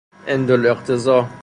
[0.27, 1.29] عند الاقتضا